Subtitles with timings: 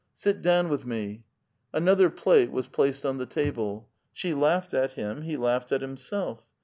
[0.15, 1.25] Sit down with me."
[1.75, 3.87] Another plate was placed on the table.
[4.13, 6.43] She 4aughed at him; he laughed at himself.